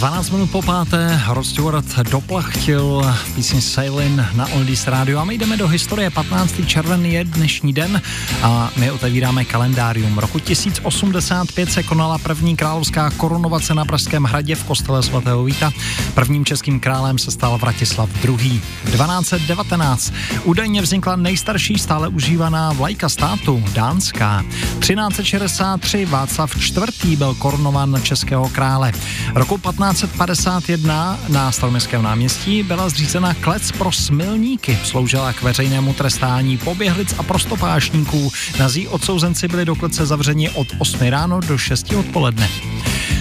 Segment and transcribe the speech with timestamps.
[0.00, 5.56] 12 minut po páté, Rod Stewart doplachtil písně Sailin na Oldies Radio a my jdeme
[5.56, 6.10] do historie.
[6.10, 6.54] 15.
[6.66, 8.02] červen je dnešní den
[8.42, 10.18] a my otevíráme kalendárium.
[10.18, 15.72] Roku 1085 se konala první královská korunovace na Pražském hradě v kostele svatého Víta.
[16.14, 18.60] Prvním českým králem se stal Vratislav II.
[18.84, 20.12] 1219
[20.44, 24.44] údajně vznikla nejstarší stále užívaná vlajka státu, dánská.
[24.78, 27.18] 1363 Václav IV.
[27.18, 28.92] byl korunován na českého krále.
[29.34, 34.78] Roku 15 1951 na Staroměstském náměstí byla zřízena klec pro smilníky.
[34.84, 38.32] Sloužila k veřejnému trestání poběhlic a prostopášníků.
[38.58, 42.48] Nazí odsouzenci byli do klece zavřeni od 8 ráno do 6 odpoledne.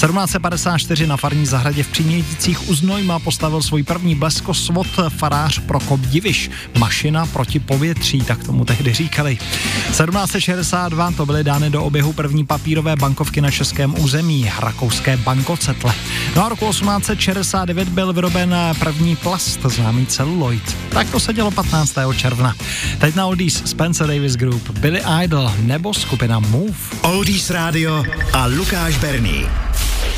[0.00, 6.50] 1754 na farní zahradě v Příměticích u Znojma postavil svůj první bleskosvod farář Prokop Diviš.
[6.78, 9.36] Mašina proti povětří, tak tomu tehdy říkali.
[9.36, 15.94] 1762 to byly dány do oběhu první papírové bankovky na českém území, rakouské bankocetle.
[16.36, 20.76] No a roku 1869 byl vyroben první plast, známý celuloid.
[20.88, 21.98] Tak to se dělo 15.
[22.16, 22.54] června.
[22.98, 26.78] Teď na Oldies Spencer Davis Group, Billy Idol nebo skupina Move.
[27.02, 29.69] Oldies Radio a Lukáš Berný.